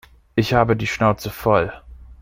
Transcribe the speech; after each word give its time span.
Ich 0.33 0.55
habe 0.55 0.75
die 0.75 0.87
Schnauze 0.87 1.29
voll. 1.29 1.71